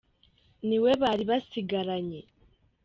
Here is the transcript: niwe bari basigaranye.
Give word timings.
niwe 0.67 0.91
bari 1.01 1.23
basigaranye. 1.31 2.21